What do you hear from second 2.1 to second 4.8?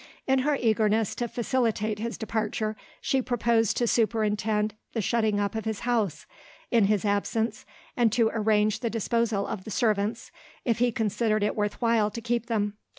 departure, she proposed to superintend